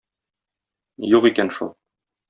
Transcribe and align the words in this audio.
Юк 1.19 1.31
икән 1.33 1.57
шул. 1.59 1.75